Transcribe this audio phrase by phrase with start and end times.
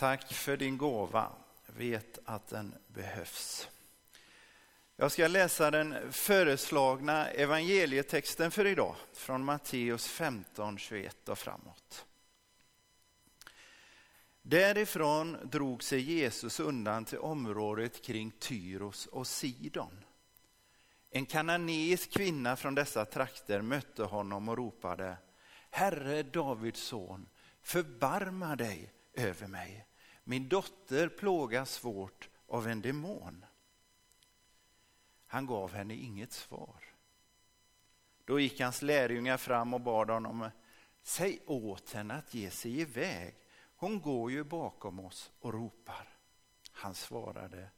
[0.00, 1.32] Tack för din gåva.
[1.66, 3.68] Vet att den behövs.
[4.96, 12.06] Jag ska läsa den föreslagna evangelietexten för idag från Matteus 15, 21 och framåt.
[14.42, 20.04] Därifrån drog sig Jesus undan till området kring Tyros och Sidon.
[21.10, 25.16] En kananeisk kvinna från dessa trakter mötte honom och ropade
[25.70, 27.28] Herre Davids son,
[27.62, 29.86] förbarma dig över mig.
[30.30, 33.44] Min dotter plågas svårt av en demon.
[35.26, 36.84] Han gav henne inget svar.
[38.24, 40.50] Då gick hans lärjungar fram och bad honom,
[41.02, 43.34] säg åt henne att ge sig iväg.
[43.76, 46.08] Hon går ju bakom oss och ropar.
[46.72, 47.70] Han svarade,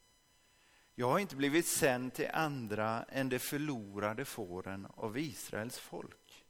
[0.95, 6.45] jag har inte blivit sänd till andra än de förlorade fåren av Israels folk.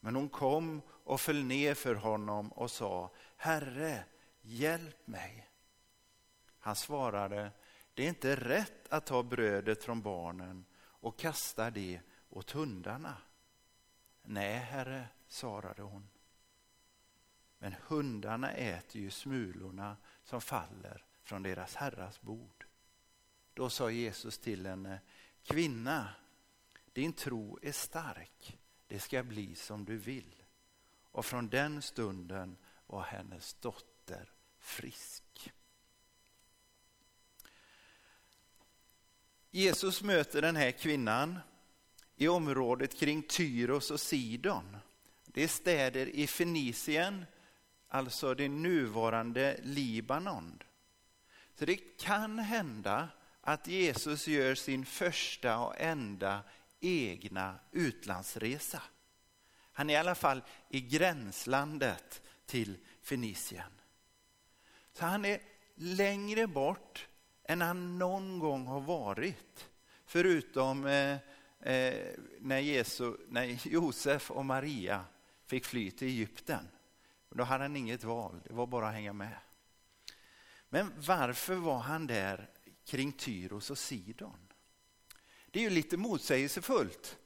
[0.00, 4.04] Men hon kom och föll ner för honom och sa, Herre,
[4.48, 5.50] hjälp mig.
[6.58, 7.52] Han svarade,
[7.94, 13.16] det är inte rätt att ta brödet från barnen och kasta det åt hundarna.
[14.22, 16.08] Nej, herre, svarade hon.
[17.58, 22.66] Men hundarna äter ju smulorna som faller från deras herras bord.
[23.54, 25.00] Då sa Jesus till henne,
[25.42, 26.08] kvinna,
[26.92, 30.42] din tro är stark, det ska bli som du vill.
[31.02, 34.32] Och från den stunden var hennes dotter
[34.68, 35.52] frisk.
[39.50, 41.38] Jesus möter den här kvinnan
[42.16, 44.76] i området kring Tyros och Sidon.
[45.24, 47.24] Det är städer i Fenicien,
[47.88, 50.62] alltså det nuvarande Libanon.
[51.54, 53.08] Så det kan hända
[53.40, 56.42] att Jesus gör sin första och enda
[56.80, 58.82] egna utlandsresa.
[59.72, 63.77] Han är i alla fall i gränslandet till Fenicien.
[64.98, 65.40] Så han är
[65.74, 67.08] längre bort
[67.44, 69.70] än han någon gång har varit.
[70.06, 71.16] Förutom eh,
[71.60, 75.04] eh, när, Jesus, när Josef och Maria
[75.46, 76.68] fick fly till Egypten.
[77.30, 79.38] Då hade han inget val, det var bara att hänga med.
[80.68, 82.50] Men varför var han där
[82.84, 84.48] kring Tyros och Sidon?
[85.50, 87.16] Det är ju lite motsägelsefullt.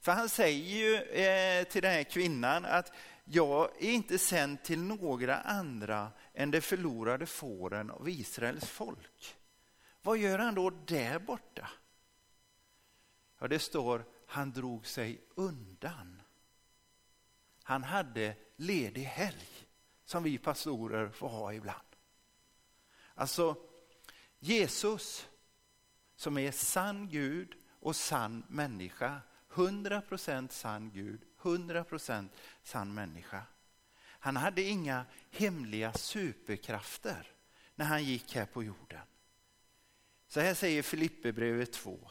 [0.00, 2.92] För han säger ju eh, till den här kvinnan att
[3.24, 9.36] jag är inte sänd till några andra än de förlorade fåren av Israels folk.
[10.02, 11.70] Vad gör han då där borta?
[13.38, 16.22] Ja, det står han drog sig undan.
[17.62, 19.48] Han hade ledig helg
[20.04, 21.96] som vi pastorer får ha ibland.
[23.14, 23.56] Alltså
[24.38, 25.28] Jesus
[26.16, 29.20] som är sann Gud och sann människa.
[29.52, 32.28] 100% sann Gud, 100%
[32.62, 33.42] sann människa.
[34.22, 37.26] Han hade inga hemliga superkrafter
[37.74, 39.02] när han gick här på jorden.
[40.28, 42.10] Så här säger Filipperbrevet 2.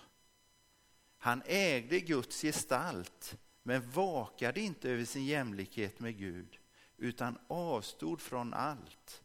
[1.18, 6.60] Han ägde Guds gestalt men vakade inte över sin jämlikhet med Gud
[6.98, 9.24] utan avstod från allt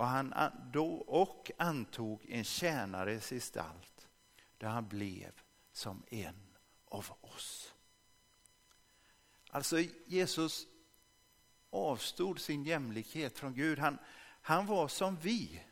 [0.00, 0.34] och, han
[0.72, 4.08] då, och antog en tjänares gestalt
[4.58, 5.32] där han blev
[5.72, 7.74] som en av oss.
[9.50, 10.66] Alltså Jesus
[11.70, 13.78] avstod sin jämlikhet från Gud.
[13.78, 13.98] Han,
[14.42, 15.62] han var som vi.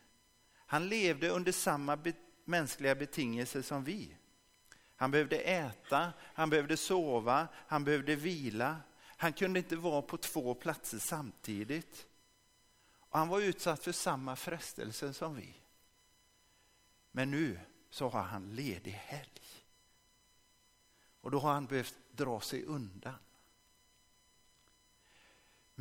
[0.55, 2.13] Han levde under samma be,
[2.45, 4.15] mänskliga betingelser som vi.
[4.95, 8.77] Han behövde äta, han behövde sova, han behövde vila.
[9.17, 12.07] Han kunde inte vara på två platser samtidigt.
[12.91, 15.55] Och han var utsatt för samma frestelse som vi.
[17.11, 17.59] Men nu
[17.89, 19.41] så har han ledig helg.
[21.21, 23.15] Och då har han behövt dra sig undan.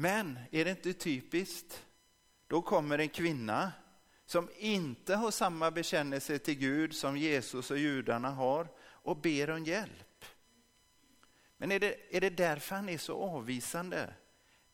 [0.01, 1.87] Men är det inte typiskt?
[2.47, 3.73] Då kommer en kvinna
[4.25, 9.65] som inte har samma bekännelse till Gud som Jesus och judarna har och ber om
[9.65, 10.25] hjälp.
[11.57, 14.15] Men är det, är det därför han är så avvisande?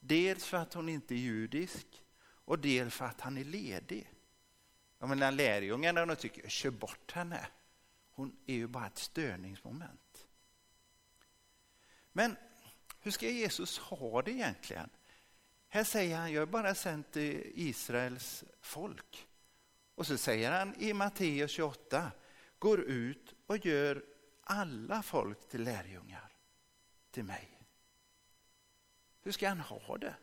[0.01, 1.87] Dels för att hon inte är judisk
[2.25, 4.11] och dels för att han är ledig.
[4.99, 7.47] Jag menar lärjungarna de tycker, kör bort henne.
[8.11, 10.27] Hon är ju bara ett störningsmoment.
[12.13, 12.37] Men
[13.01, 14.91] hur ska Jesus ha det egentligen?
[15.75, 19.27] Här säger han, jag är bara sänd till Israels folk.
[19.95, 22.13] Och så säger han i Matteus 28,
[22.59, 24.05] går ut och gör
[24.41, 26.33] alla folk till lärjungar
[27.11, 27.61] till mig.
[29.23, 30.15] Hur ska han ha det?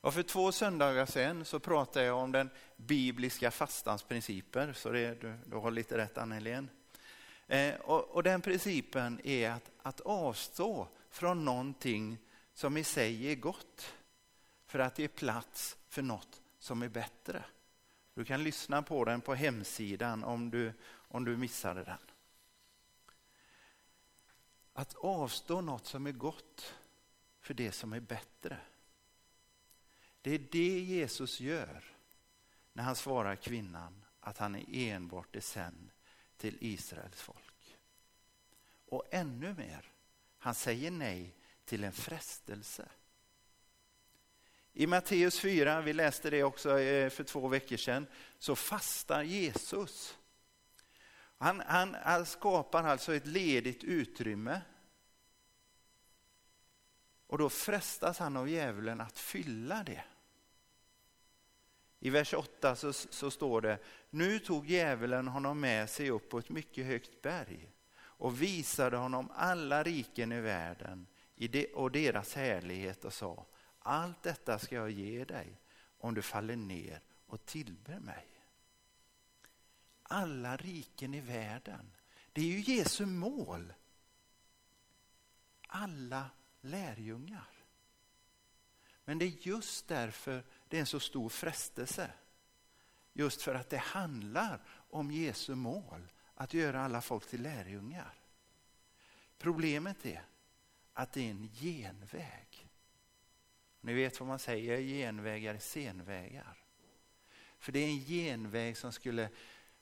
[0.00, 5.20] Och för två söndagar sedan så pratade jag om den bibliska fastans principer, så det,
[5.20, 6.70] du, du har lite rätt Anna-Helén.
[7.46, 12.18] Eh, och, och, den principen är att, att avstå från någonting
[12.56, 13.94] som i sig är gott.
[14.66, 17.44] för att ge plats för något som är bättre.
[18.14, 21.98] Du kan lyssna på den på hemsidan om du, om du missade den.
[24.72, 26.74] Att avstå något som är gott
[27.40, 28.58] för det som är bättre.
[30.22, 31.84] Det är det Jesus gör
[32.72, 35.90] när han svarar kvinnan att han är enbart sänd
[36.36, 37.78] till Israels folk.
[38.86, 39.92] Och ännu mer,
[40.38, 41.36] han säger nej
[41.66, 42.88] till en frestelse.
[44.72, 48.06] I Matteus 4, vi läste det också eh, för två veckor sedan,
[48.38, 50.18] så fastar Jesus.
[51.38, 54.60] Han, han, han skapar alltså ett ledigt utrymme.
[57.26, 60.04] Och då frestas han av djävulen att fylla det.
[62.00, 63.78] I vers 8 så, så står det,
[64.10, 69.32] nu tog djävulen honom med sig upp på ett mycket högt berg och visade honom
[69.34, 71.06] alla riken i världen
[71.74, 73.46] och deras härlighet och sa,
[73.78, 75.60] allt detta ska jag ge dig
[75.98, 78.26] om du faller ner och tillber mig.
[80.02, 81.92] Alla riken i världen,
[82.32, 83.72] det är ju Jesu mål.
[85.66, 86.30] Alla
[86.60, 87.48] lärjungar.
[89.04, 92.10] Men det är just därför det är en så stor frestelse.
[93.12, 94.60] Just för att det handlar
[94.90, 98.14] om Jesu mål, att göra alla folk till lärjungar.
[99.38, 100.24] Problemet är
[100.98, 102.68] att det är en genväg.
[103.80, 106.56] Ni vet vad man säger, genvägar är senvägar.
[107.58, 109.28] För det är en genväg som skulle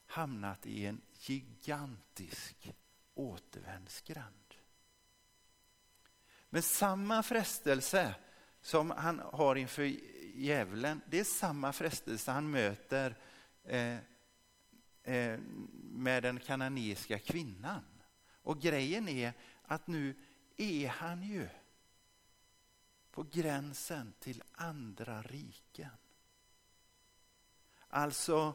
[0.06, 2.72] hamnat i en gigantisk
[3.14, 4.55] återvändsgränd.
[6.50, 8.14] Men samma frestelse
[8.61, 9.82] som han har inför
[10.34, 13.16] djävulen, det är samma frestelse han möter
[13.64, 13.99] eh,
[15.02, 15.38] eh,
[15.82, 17.84] med den kananiska kvinnan.
[18.43, 19.32] Och grejen är
[19.62, 20.14] att nu
[20.56, 21.49] är han ju
[23.11, 25.91] på gränsen till andra riken.
[27.89, 28.55] Alltså,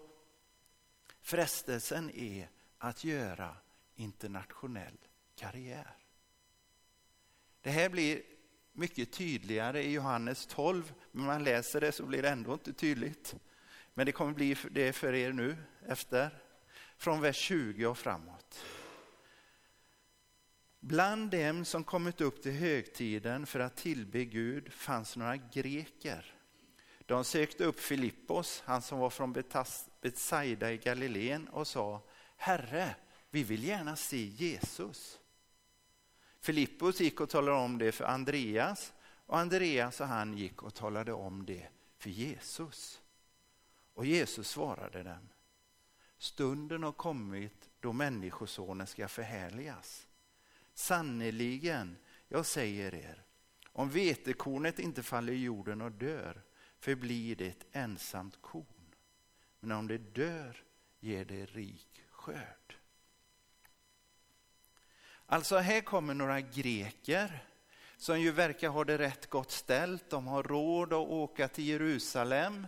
[1.22, 3.56] frestelsen är att göra
[3.96, 4.98] internationell
[5.36, 5.98] karriär.
[7.62, 8.22] Det här blir
[8.72, 13.36] mycket tydligare i Johannes 12, men man läser det så blir det ändå inte tydligt.
[13.94, 15.58] Men det kommer bli det för er nu
[15.88, 16.40] efter,
[16.98, 18.66] från vers 20 och framåt.
[20.80, 26.34] Bland dem som kommit upp till högtiden för att tillbe Gud fanns några greker.
[27.06, 29.44] De sökte upp Filippos, han som var från
[30.02, 32.02] Betsaida i Galileen och sa
[32.38, 32.96] Herre,
[33.30, 35.20] vi vill gärna se Jesus.
[36.42, 38.94] Filippos gick och talade om det för Andreas
[39.26, 41.68] och Andreas och han gick och talade om det
[41.98, 43.02] för Jesus.
[43.94, 45.30] Och Jesus svarade dem.
[46.18, 50.08] Stunden har kommit då Människosonen ska förhärligas.
[50.80, 51.98] Sannerligen,
[52.28, 53.24] jag säger er,
[53.72, 56.42] om vetekornet inte faller i jorden och dör
[56.80, 58.96] förblir det ett ensamt korn.
[59.60, 60.64] Men om det dör
[61.00, 62.76] ger det rik skörd.
[65.26, 67.44] Alltså här kommer några greker
[67.98, 70.10] som ju verkar ha det rätt gott ställt.
[70.10, 72.68] De har råd att åka till Jerusalem.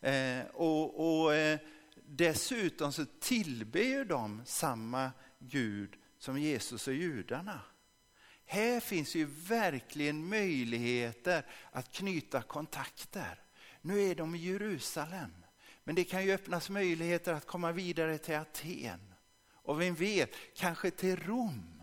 [0.00, 1.58] Eh, och, och eh,
[1.94, 7.60] dessutom så tillber de samma Gud som Jesus och judarna.
[8.44, 13.42] Här finns ju verkligen möjligheter att knyta kontakter.
[13.80, 15.32] Nu är de i Jerusalem,
[15.84, 19.14] men det kan ju öppnas möjligheter att komma vidare till Aten.
[19.50, 21.82] Och vem vet, kanske till Rom.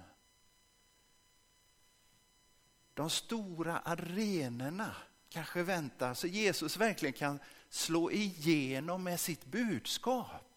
[2.94, 4.96] De stora arenorna
[5.30, 10.55] kanske väntar så Jesus verkligen kan slå igenom med sitt budskap.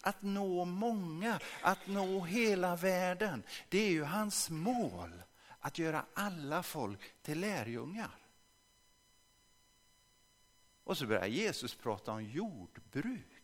[0.00, 3.42] Att nå många, att nå hela världen.
[3.68, 5.22] Det är ju hans mål.
[5.60, 8.18] Att göra alla folk till lärjungar.
[10.84, 13.38] Och så börjar Jesus prata om jordbruk.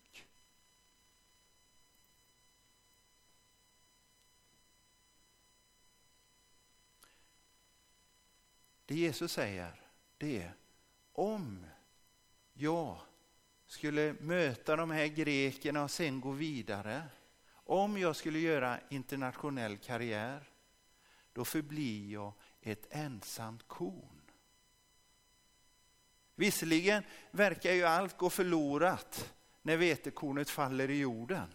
[8.86, 9.80] Det Jesus säger
[10.18, 10.54] det är
[11.12, 11.66] om
[12.52, 13.00] jag
[13.66, 17.02] skulle möta de här grekerna och sen gå vidare.
[17.52, 20.48] Om jag skulle göra internationell karriär,
[21.32, 24.20] då förblir jag ett ensamt korn.
[26.34, 31.48] Visserligen verkar ju allt gå förlorat när vetekornet faller i jorden.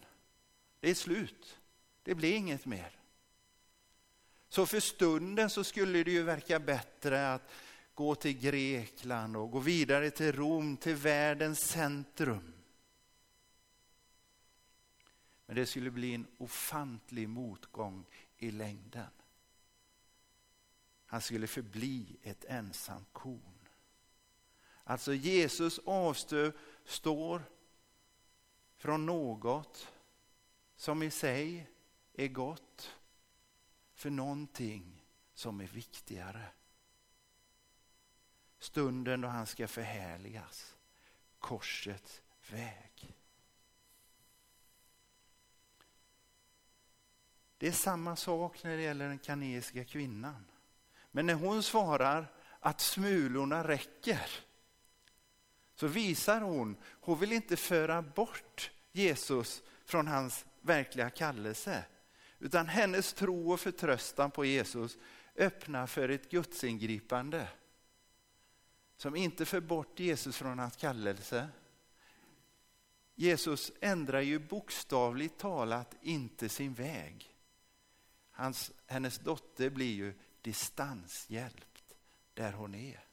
[0.79, 1.59] Det är slut.
[2.03, 2.99] Det blir inget mer.
[4.49, 7.51] Så för stunden så skulle det ju verka bättre att
[7.99, 12.53] gå till Grekland och gå vidare till Rom, till världens centrum.
[15.45, 18.05] Men det skulle bli en ofantlig motgång
[18.37, 19.09] i längden.
[21.05, 23.67] Han skulle förbli ett ensamt korn.
[24.83, 27.43] Alltså Jesus avstår
[28.77, 29.87] från något
[30.75, 31.69] som i sig
[32.13, 32.95] är gott
[33.93, 36.45] för någonting som är viktigare.
[38.59, 40.75] Stunden då han ska förhärligas,
[41.39, 43.15] korsets väg.
[47.57, 50.45] Det är samma sak när det gäller den kanesiska kvinnan.
[51.11, 52.27] Men när hon svarar
[52.59, 54.29] att smulorna räcker
[55.75, 61.83] så visar hon, hon vill inte föra bort Jesus från hans verkliga kallelse.
[62.39, 64.97] Utan hennes tro och förtröstan på Jesus
[65.35, 67.47] öppnar för ett gudsingripande
[68.99, 71.49] som inte för bort Jesus från hans kallelse.
[73.15, 77.35] Jesus ändrar ju bokstavligt talat inte sin väg.
[78.31, 81.95] Hans, hennes dotter blir ju distanshjälpt
[82.33, 83.05] där hon är.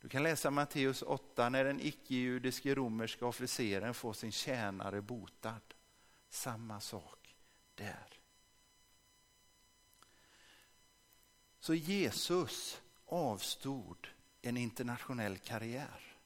[0.00, 5.74] Du kan läsa Matteus 8 när den icke-judiske romerska officeren får sin tjänare botad.
[6.28, 7.34] Samma sak
[7.74, 8.20] där.
[11.60, 14.08] Så Jesus avstod
[14.42, 16.16] en internationell karriär.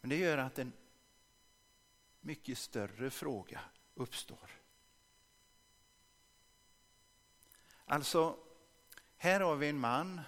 [0.00, 0.72] Men det gör att en
[2.20, 3.60] mycket större fråga
[3.94, 4.50] uppstår.
[7.84, 8.36] Alltså,
[9.16, 10.20] här har vi en man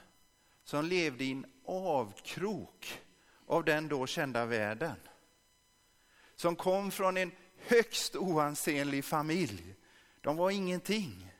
[0.65, 3.03] som levde i en avkrok
[3.47, 4.97] av den då kända världen.
[6.35, 9.75] Som kom från en högst oansenlig familj.
[10.21, 11.34] De var ingenting.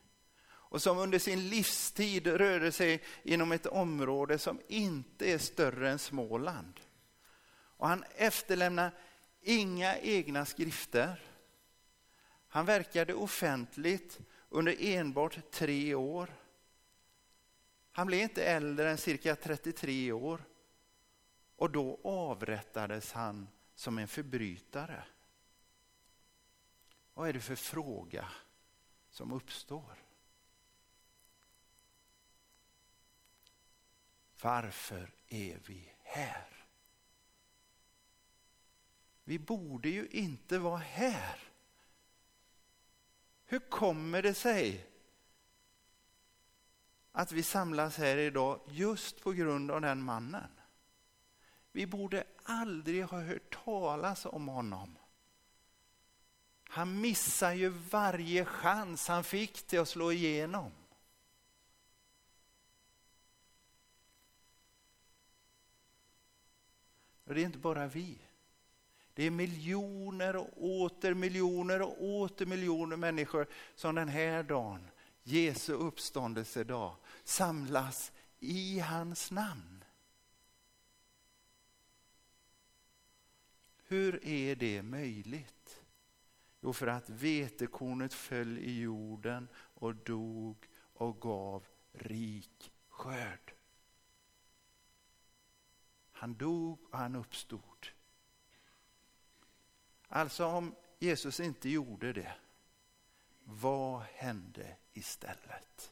[0.75, 5.99] Och som under sin livstid rörde sig inom ett område som inte är större än
[5.99, 6.81] Småland.
[7.53, 8.93] Och han efterlämnar
[9.41, 11.23] inga egna skrifter.
[12.49, 16.35] Han verkade offentligt under enbart tre år.
[17.93, 20.45] Han blev inte äldre än cirka 33 år
[21.57, 25.05] och då avrättades han som en förbrytare.
[27.15, 28.29] Vad är det för fråga
[29.11, 30.04] som uppstår?
[34.45, 36.49] Varför är vi här?
[39.25, 41.39] Vi borde ju inte vara här.
[43.45, 44.87] Hur kommer det sig
[47.13, 50.51] att vi samlas här idag just på grund av den mannen?
[51.73, 54.99] Vi borde aldrig ha hört talas om honom.
[56.69, 60.73] Han missar ju varje chans han fick till att slå igenom.
[67.25, 68.19] Och det är inte bara vi.
[69.15, 74.91] Det är miljoner och åter miljoner och åter miljoner människor som den här dagen,
[75.23, 79.85] Jesu uppståndelsedag, samlas i hans namn.
[83.87, 85.83] Hur är det möjligt?
[86.61, 90.57] Jo, för att vetekornet föll i jorden och dog
[90.95, 93.54] och gav rik skörd.
[96.17, 97.89] Han dog och han uppstod.
[100.09, 102.33] Alltså om Jesus inte gjorde det,
[103.45, 105.91] vad hände istället?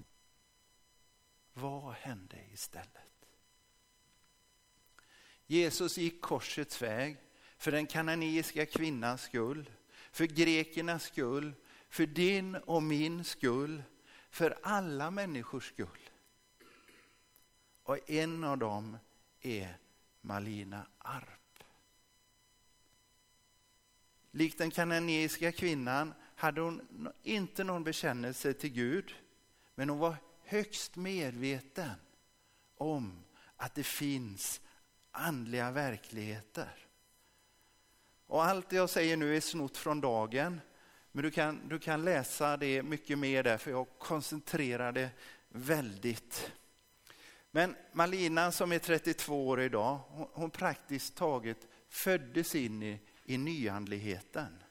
[1.52, 3.26] Vad hände istället?
[5.46, 7.16] Jesus gick korsets väg
[7.56, 9.70] för den kananiska kvinnans skull,
[10.12, 11.54] för grekernas skull,
[11.88, 13.82] för din och min skull,
[14.30, 16.10] för alla människors skull.
[17.82, 18.98] Och en av dem
[19.40, 19.78] är
[20.22, 21.64] Malina Arp.
[24.30, 29.14] Likt den kananeiska kvinnan hade hon inte någon bekännelse till Gud,
[29.74, 31.90] men hon var högst medveten
[32.76, 33.24] om
[33.56, 34.60] att det finns
[35.10, 36.86] andliga verkligheter.
[38.26, 40.60] Och allt det jag säger nu är snott från dagen,
[41.12, 45.10] men du kan, du kan läsa det mycket mer där, för jag koncentrerar det
[45.48, 46.52] väldigt.
[47.54, 50.00] Men Malina som är 32 år idag,
[50.32, 54.62] hon, praktiskt taget föddes in i i nyandligheten.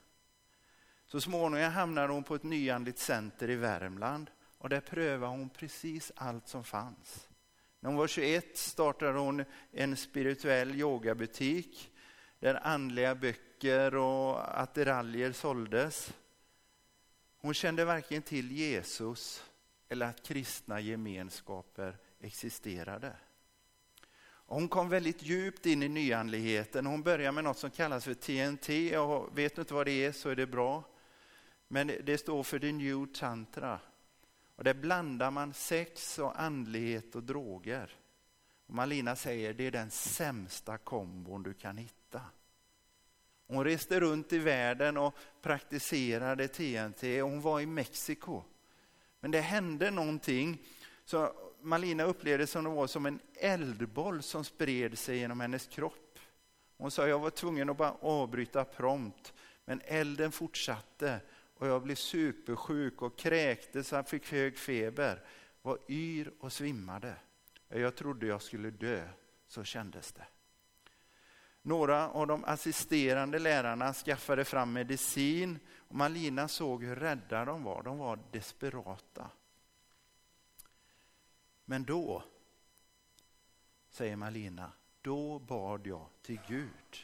[1.06, 6.12] Så småningom hamnade hon på ett nyandligt center i Värmland och där prövade hon precis
[6.16, 7.30] allt som fanns.
[7.80, 11.92] När hon var 21 startade hon en spirituell yogabutik
[12.40, 16.14] där andliga böcker och attiraljer såldes.
[17.38, 19.44] Hon kände varken till Jesus
[19.90, 23.16] eller att kristna gemenskaper existerade.
[24.52, 26.86] Hon kom väldigt djupt in i nyandligheten.
[26.86, 28.98] Hon började med något som kallas för TNT.
[28.98, 30.84] Och vet du inte vad det är så är det bra.
[31.68, 33.80] Men det står för the new tantra.
[34.56, 37.96] Och där blandar man sex och andlighet och droger.
[38.66, 42.22] Och Malina säger det är den sämsta kombon du kan hitta.
[43.48, 47.22] Hon reste runt i världen och praktiserade TNT.
[47.22, 48.44] Hon var i Mexiko.
[49.20, 50.58] Men det hände någonting.
[51.06, 55.68] Så Malina upplevde det som det var som en eldboll som spred sig genom hennes
[55.68, 56.20] kropp.
[56.78, 59.34] Hon sa jag var tvungen att bara avbryta prompt.
[59.66, 61.20] Men elden fortsatte
[61.56, 65.24] och jag blev supersjuk och kräktes så jag fick hög feber.
[65.62, 67.16] Var yr och svimmade.
[67.70, 69.08] Jag trodde jag skulle dö,
[69.48, 70.26] så kändes det.
[71.62, 77.84] Några av de assisterande lärarna skaffade fram medicin och Malina såg hur rädda de var.
[77.84, 79.30] De var desperata.
[81.72, 82.24] Men då,
[83.90, 86.98] säger Malina, då bad jag till Gud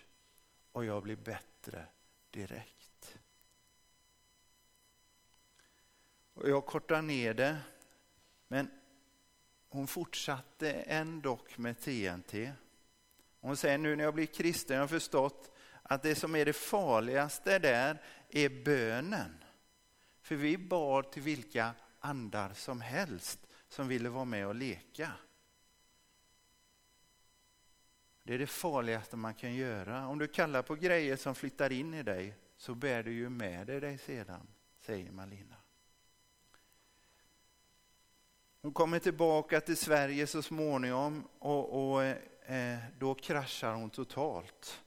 [0.72, 1.86] och jag blev bättre
[2.32, 3.18] direkt.
[6.34, 7.58] Och jag kortar ner det,
[8.48, 8.72] men
[9.70, 12.54] hon fortsatte ändå med TNT.
[13.40, 15.52] Hon säger nu när jag blir kristen jag har förstått
[15.84, 19.44] att det som är det farligaste där är bönen.
[20.22, 25.12] För vi bad till vilka andar som helst som ville vara med och leka.
[28.24, 30.08] Det är det farligaste man kan göra.
[30.08, 33.68] Om du kallar på grejer som flyttar in i dig så bär du ju med
[33.68, 34.48] dig, dig sedan,
[34.80, 35.56] säger Malina.
[38.62, 44.84] Hon kommer tillbaka till Sverige så småningom och, och eh, då kraschar hon totalt.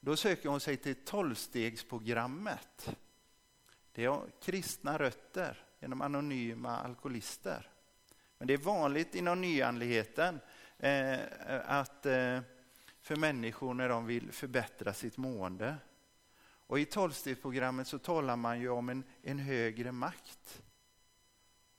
[0.00, 2.96] Då söker hon sig till tolvstegsprogrammet.
[3.92, 7.70] Det har kristna rötter genom anonyma alkoholister.
[8.40, 10.40] Men det är vanligt inom nyandligheten
[10.78, 11.18] eh,
[11.64, 12.40] att, eh,
[13.00, 15.76] för människor när de vill förbättra sitt mående.
[16.42, 20.62] Och I tolvstegsprogrammet så talar man ju om en, en högre makt.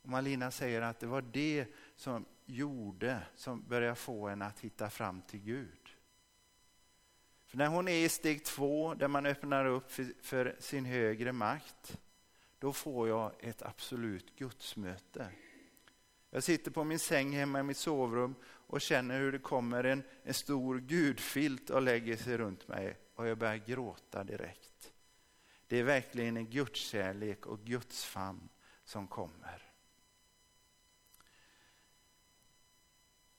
[0.01, 1.65] Och Malina säger att det var det
[1.95, 5.89] som gjorde, som började få henne att hitta fram till Gud.
[7.45, 11.31] För när hon är i steg två, där man öppnar upp för, för sin högre
[11.31, 11.99] makt,
[12.59, 15.27] då får jag ett absolut gudsmöte.
[16.33, 20.03] Jag sitter på min säng hemma i mitt sovrum och känner hur det kommer en,
[20.23, 24.93] en stor gudfilt och lägger sig runt mig och jag börjar gråta direkt.
[25.67, 28.49] Det är verkligen en gudskärlek och gudsfamn
[28.83, 29.71] som kommer.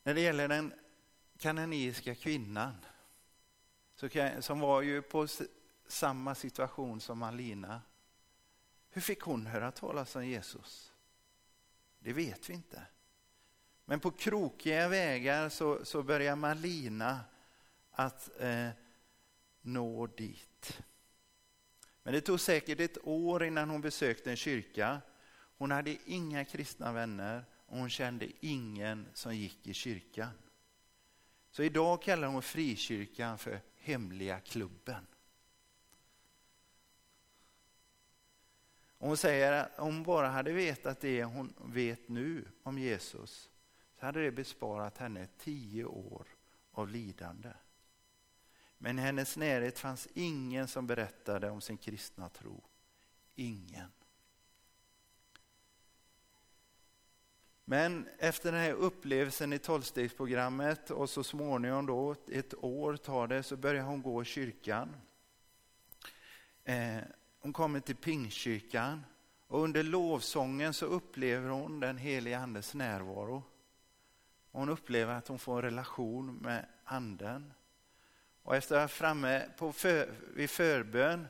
[0.02, 0.74] När det gäller den
[1.38, 2.74] kananeiska kvinnan,
[4.40, 5.26] som var ju på
[5.86, 7.82] samma situation som Alina.
[8.90, 10.91] Hur fick hon höra talas om Jesus?
[12.02, 12.82] Det vet vi inte.
[13.84, 17.20] Men på krokiga vägar så, så börjar Malina
[17.90, 18.68] att eh,
[19.60, 20.82] nå dit.
[22.02, 25.00] Men det tog säkert ett år innan hon besökte en kyrka.
[25.58, 30.30] Hon hade inga kristna vänner och hon kände ingen som gick i kyrkan.
[31.50, 35.06] Så idag kallar hon frikyrkan för Hemliga klubben.
[39.08, 43.50] Hon säger att om hon bara hade vetat det hon vet nu om Jesus
[44.00, 46.26] så hade det besparat henne tio år
[46.70, 47.52] av lidande.
[48.78, 52.64] Men i hennes närhet fanns ingen som berättade om sin kristna tro.
[53.34, 53.92] Ingen.
[57.64, 63.42] Men efter den här upplevelsen i tolvstegsprogrammet och så småningom då, ett år tar det,
[63.42, 64.96] så börjar hon gå i kyrkan.
[66.64, 66.98] Eh,
[67.42, 69.04] hon kommer till Pingstkyrkan
[69.46, 73.42] och under lovsången så upplever hon den heliga Andes närvaro.
[74.50, 77.52] Hon upplever att hon får en relation med Anden.
[78.42, 81.26] Och efter att ha framme på för, vid förbön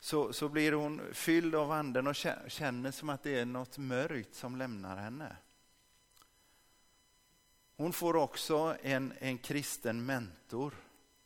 [0.00, 4.34] så, så blir hon fylld av anden och känner som att det är något mörkt
[4.34, 5.36] som lämnar henne.
[7.76, 10.74] Hon får också en, en kristen mentor,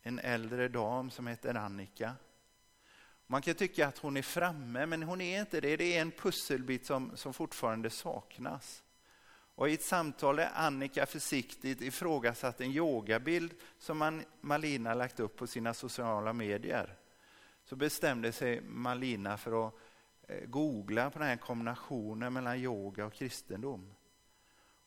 [0.01, 2.15] en äldre dam som heter Annika.
[3.31, 5.77] Man kan tycka att hon är framme, men hon är inte det.
[5.77, 8.83] Det är en pusselbit som, som fortfarande saknas.
[9.55, 15.35] Och I ett samtal är Annika försiktigt ifrågasatt en yogabild som man, Malina lagt upp
[15.35, 16.95] på sina sociala medier
[17.63, 19.73] så bestämde sig Malina för att
[20.27, 23.93] eh, googla på den här kombinationen mellan yoga och kristendom.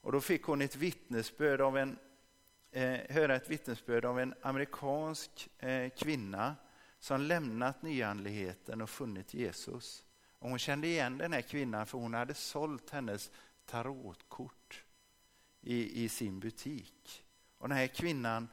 [0.00, 1.98] Och då fick hon ett vittnesbörd av en,
[2.70, 6.56] eh, höra ett vittnesbörd av en amerikansk eh, kvinna
[7.04, 10.04] som lämnat nyandligheten och funnit Jesus.
[10.38, 13.30] Och hon kände igen den här kvinnan för hon hade sålt hennes
[13.66, 14.84] tarotkort
[15.60, 17.24] i, i sin butik.
[17.58, 18.48] Och den här kvinnan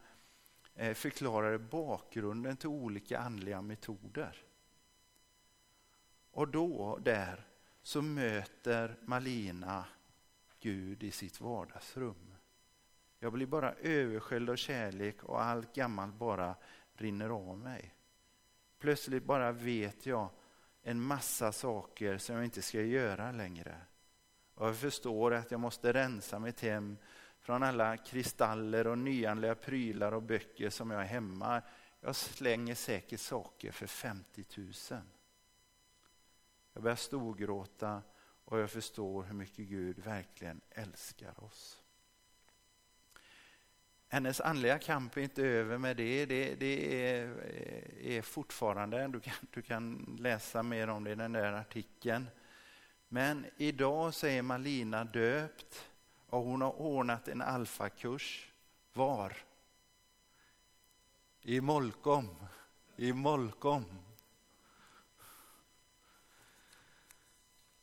[0.76, 4.38] eh, förklarade bakgrunden till olika andliga metoder.
[6.32, 7.46] Och då, där,
[7.82, 9.86] så möter Malina
[10.60, 12.36] Gud i sitt vardagsrum.
[13.20, 16.56] Jag blir bara översköljd av kärlek och allt gammalt bara
[16.94, 17.96] rinner av mig.
[18.82, 20.30] Plötsligt bara vet jag
[20.82, 23.76] en massa saker som jag inte ska göra längre.
[24.54, 26.98] Och jag förstår att jag måste rensa mitt hem
[27.40, 31.62] från alla kristaller och nyanliga prylar och böcker som jag har hemma.
[32.00, 34.74] Jag slänger säkert saker för 50 000.
[36.74, 38.02] Jag börjar storgråta
[38.46, 41.81] och jag förstår hur mycket Gud verkligen älskar oss.
[44.14, 46.26] Hennes andliga kamp är inte över med det.
[46.26, 51.16] Det, det är, eh, är, fortfarande, du kan, du kan läsa mer om det i
[51.16, 52.28] den där artikeln.
[53.08, 55.90] Men idag så är Malina döpt
[56.30, 58.52] och hon har ordnat en alfakurs.
[58.94, 59.38] Var?
[61.42, 62.36] I Molkom.
[62.96, 63.86] I Molkom.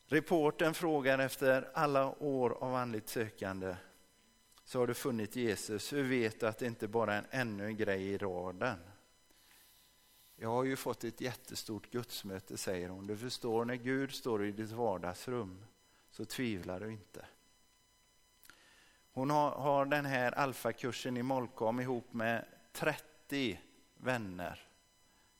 [0.05, 3.75] Reporten frågar efter alla år av andligt sökande
[4.69, 5.93] så har du funnit Jesus.
[5.93, 8.79] Hur vet du att det inte bara är en ännu en grej i raden?
[10.35, 13.07] Jag har ju fått ett jättestort gudsmöte, säger hon.
[13.07, 15.65] Du förstår, när Gud står i ditt vardagsrum
[16.11, 17.25] så tvivlar du inte.
[19.11, 23.59] Hon har, har den här alfakursen i Molkom ihop med 30
[23.93, 24.67] vänner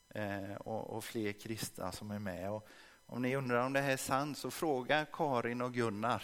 [0.10, 2.52] eh, och, och, fler kristna som är med.
[2.52, 2.68] Och
[3.06, 6.24] om ni undrar om det här är sant så fråga Karin och Gunnar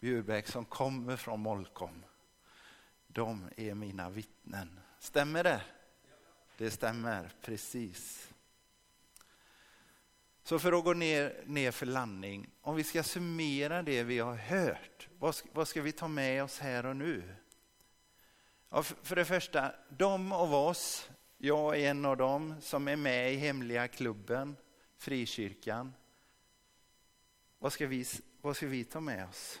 [0.00, 2.04] Bjurbäck som kommer från Molkom.
[3.14, 4.80] De är mina vittnen.
[4.98, 5.62] Stämmer det?
[6.56, 8.32] Det stämmer, precis.
[10.42, 14.34] Så för att gå ner, ner för landning, om vi ska summera det vi har
[14.34, 17.34] hört, vad ska, vad ska vi ta med oss här och nu?
[18.68, 23.32] Ja, för, det första, de av oss, jag är en av dem som är med
[23.32, 24.56] i hemliga klubben,
[24.96, 25.94] frikyrkan.
[27.58, 28.06] Vad ska vi,
[28.40, 29.60] vad ska vi ta med oss?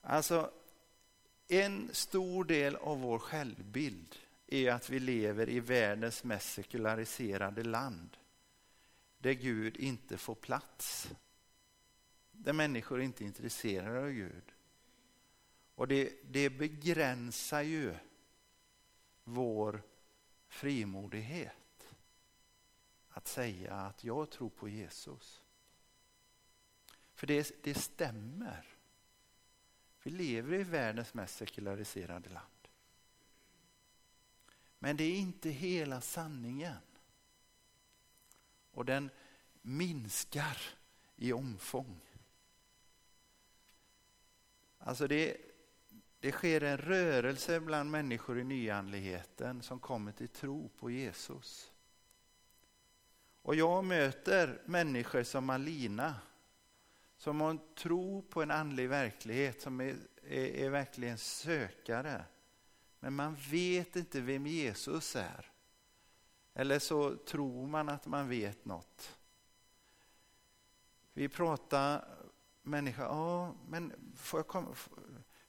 [0.00, 0.52] Alltså,
[1.52, 8.16] en stor del av vår självbild är att vi lever i världens mest sekulariserade land
[9.18, 11.10] där Gud inte får plats.
[12.30, 14.52] Där människor inte är intresserade av Gud.
[15.74, 17.94] Och det, det begränsar ju
[19.24, 19.82] vår
[20.48, 21.94] frimodighet
[23.08, 25.42] att säga att jag tror på Jesus.
[27.14, 28.71] För det, det stämmer.
[30.02, 32.46] Vi lever i världens mest sekulariserade land.
[34.78, 36.76] Men det är inte hela sanningen.
[38.70, 39.10] Och den
[39.62, 40.58] minskar
[41.16, 42.00] i omfång.
[44.78, 45.36] Alltså det,
[46.20, 51.72] det sker en rörelse bland människor i nyandligheten som kommer till tro på Jesus.
[53.42, 56.14] Och jag möter människor som Alina
[57.22, 62.24] som har en tro på en andlig verklighet som är, är, är verkligen sökare.
[63.00, 65.52] Men man vet inte vem Jesus är.
[66.54, 69.18] Eller så tror man att man vet något.
[71.12, 72.04] Vi pratar
[72.62, 74.74] människa, ja men får jag komma,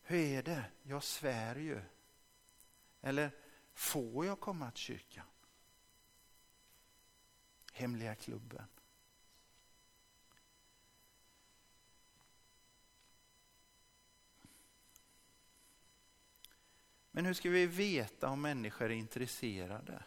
[0.01, 0.65] hur är det?
[0.83, 1.81] Jag svär ju.
[3.01, 3.31] Eller
[3.73, 5.25] får jag komma till kyrkan?
[7.71, 8.65] Hemliga klubben.
[17.15, 20.04] Men hur ska vi veta om människor är intresserade?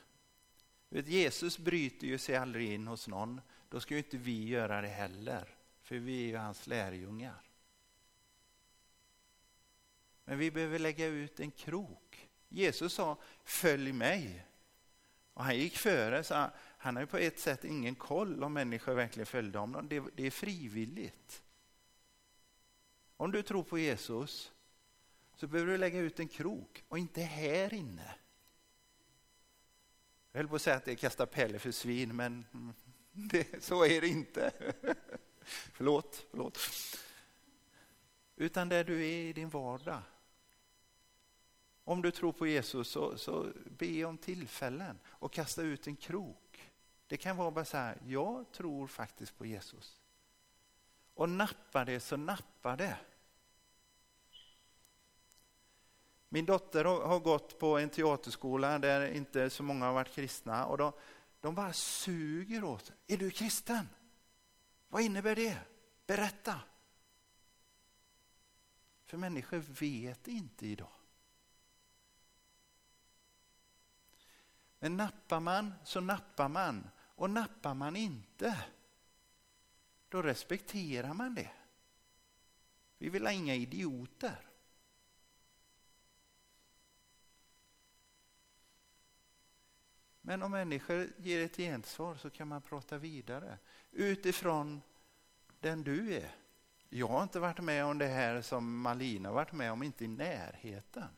[0.88, 3.40] Vet, Jesus bryter ju sig aldrig in hos någon.
[3.68, 7.42] Då ska ju inte vi göra det heller, för vi är ju hans lärjungar.
[10.24, 12.28] Men vi behöver lägga ut en krok.
[12.48, 14.46] Jesus sa följ mig.
[15.32, 18.52] Och han gick före, så han, han har ju på ett sätt ingen koll om
[18.52, 19.88] människor verkligen följde honom.
[19.88, 21.42] Det, det är frivilligt.
[23.16, 24.52] Om du tror på Jesus
[25.36, 28.14] så behöver du lägga ut en krok och inte här inne.
[30.32, 32.44] Jag höll på att säga att det är kasta pelle för svin, men
[33.12, 34.52] det, så är det inte.
[35.42, 36.58] förlåt, förlåt.
[38.36, 40.02] Utan där du är i din vardag.
[41.84, 46.72] Om du tror på Jesus så, så be om tillfällen och kasta ut en krok.
[47.06, 50.00] Det kan vara bara så här, jag tror faktiskt på Jesus.
[51.14, 52.98] Och nappa det så nappa det.
[56.36, 60.78] Min dotter har gått på en teaterskola där inte så många har varit kristna och
[60.78, 60.92] de,
[61.40, 62.92] de bara suger åt.
[63.06, 63.88] Är du kristen?
[64.88, 65.58] Vad innebär det?
[66.06, 66.60] Berätta.
[69.04, 70.92] För människor vet inte idag.
[74.78, 78.64] Men nappar man så nappar man och nappar man inte
[80.08, 81.50] då respekterar man det.
[82.98, 84.45] Vi vill ha inga idioter.
[90.26, 93.58] Men om människor ger ett gensvar så kan man prata vidare
[93.92, 94.82] utifrån
[95.60, 96.34] den du är.
[96.88, 100.08] Jag har inte varit med om det här som Malina varit med om, inte i
[100.08, 101.08] närheten.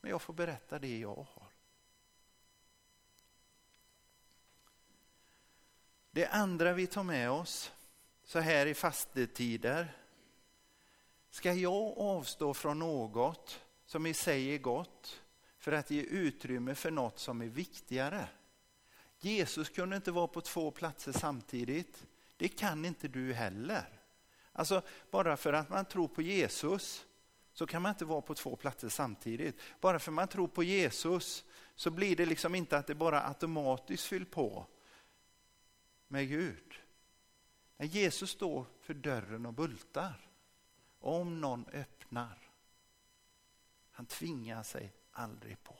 [0.00, 1.48] Men jag får berätta det jag har.
[6.10, 7.72] Det andra vi tar med oss
[8.24, 9.96] så här i fastetider.
[11.30, 15.23] Ska jag avstå från något som i sig är gott
[15.64, 18.28] för att ge utrymme för något som är viktigare?
[19.18, 22.06] Jesus kunde inte vara på två platser samtidigt.
[22.36, 24.00] Det kan inte du heller.
[24.52, 27.06] Alltså bara för att man tror på Jesus
[27.52, 29.60] så kan man inte vara på två platser samtidigt.
[29.80, 33.28] Bara för att man tror på Jesus så blir det liksom inte att det bara
[33.28, 34.66] automatiskt fylls på
[36.08, 36.74] med Gud.
[37.76, 40.30] När Jesus står för dörren och bultar,
[40.98, 42.50] om någon öppnar,
[43.90, 45.76] han tvingar sig aldrig på.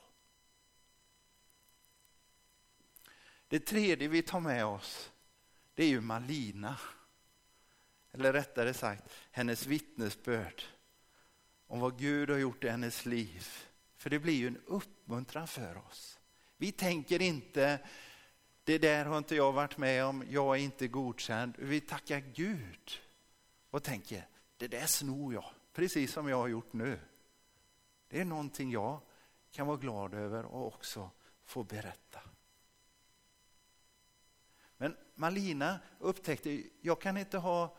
[3.47, 5.11] Det tredje vi tar med oss,
[5.73, 6.79] det är ju Malina.
[8.11, 10.63] Eller rättare sagt, hennes vittnesbörd
[11.67, 13.47] om vad Gud har gjort i hennes liv.
[13.95, 16.19] För det blir ju en uppmuntran för oss.
[16.57, 17.79] Vi tänker inte,
[18.63, 21.55] det där har inte jag varit med om, jag är inte godkänd.
[21.59, 22.91] Vi tackar Gud
[23.69, 26.99] och tänker, det där snor jag, precis som jag har gjort nu.
[28.07, 29.01] Det är någonting jag
[29.55, 31.09] kan vara glad över och också
[31.43, 32.19] få berätta.
[34.77, 37.77] Men Malina upptäckte, jag kan inte ha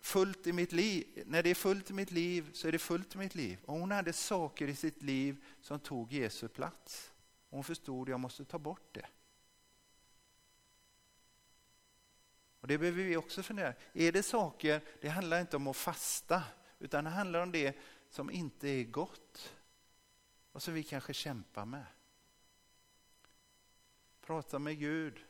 [0.00, 1.22] fullt i mitt liv.
[1.26, 3.58] När det är fullt i mitt liv så är det fullt i mitt liv.
[3.64, 7.12] Och hon hade saker i sitt liv som tog Jesu plats.
[7.50, 9.06] Hon förstod att jag måste ta bort det.
[12.60, 16.42] Och Det behöver vi också fundera Är det saker, det handlar inte om att fasta,
[16.78, 17.76] utan det handlar om det
[18.10, 19.54] som inte är gott
[20.54, 21.86] och som vi kanske kämpar med.
[24.20, 25.24] Prata med Gud.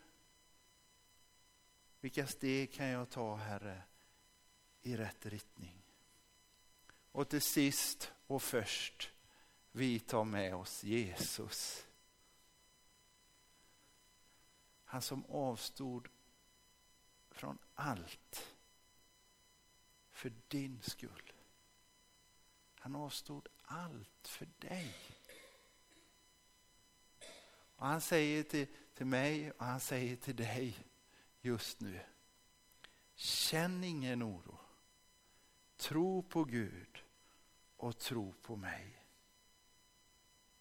[2.01, 3.83] Vilka steg kan jag ta, Herre,
[4.83, 5.83] i rätt riktning?
[7.13, 9.13] Och till sist och först,
[9.73, 11.87] vi tar med oss Jesus.
[14.85, 16.09] Han som avstod
[17.31, 18.57] från allt
[20.11, 21.33] för din skull.
[22.75, 25.14] Han avstod allt för dig.
[27.77, 30.79] Och han säger till, till mig och han säger till dig
[31.41, 32.01] just nu.
[33.15, 34.59] Känn ingen oro.
[35.77, 37.05] Tro på Gud
[37.77, 39.05] och tro på mig.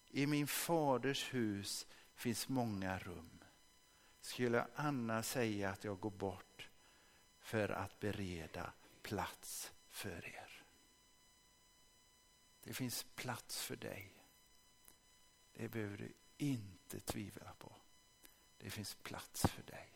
[0.08, 3.44] I min faders hus finns många rum.
[4.22, 6.70] Skulle jag annars säga att jag går bort
[7.40, 10.64] för att bereda plats för er.
[12.64, 14.14] Det finns plats för dig.
[15.54, 16.14] Det behöver du
[16.50, 17.76] inte tvivla på.
[18.58, 19.90] Det finns plats för dig.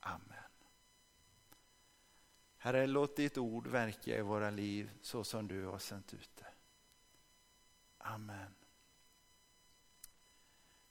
[0.00, 0.50] Amen.
[2.56, 6.52] Herre, låt ditt ord verka i våra liv så som du har sänt ut det.
[7.98, 8.54] Amen.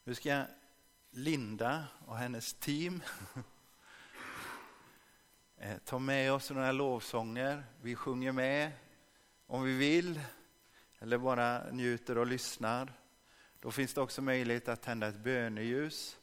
[0.03, 0.45] Nu ska
[1.11, 3.01] Linda och hennes team
[5.57, 7.63] eh, ta med oss några lovsånger.
[7.81, 8.71] Vi sjunger med
[9.45, 10.21] om vi vill
[10.99, 12.98] eller bara njuter och lyssnar.
[13.59, 16.17] Då finns det också möjlighet att tända ett böneljus,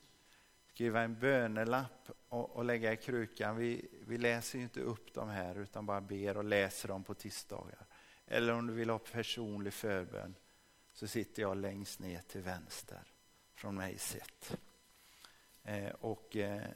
[0.68, 3.56] skriva en bönelapp och, och lägga i krukan.
[3.56, 7.86] Vi, vi läser inte upp dem här utan bara ber och läser dem på tisdagar.
[8.26, 10.34] Eller om du vill ha personlig förbön
[10.92, 13.02] så sitter jag längst ner till vänster
[13.54, 14.58] från mig sett.
[15.62, 16.70] Eh, och eh,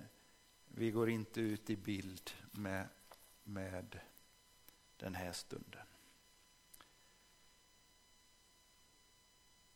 [0.69, 2.87] vi går inte ut i bild med,
[3.43, 4.01] med
[4.97, 5.87] den här stunden.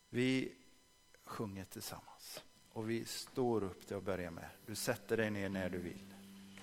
[0.09, 0.55] Vi
[1.25, 4.49] sjunger tillsammans och vi står upp till att börja med.
[4.67, 6.14] Du sätter dig ner när du vill.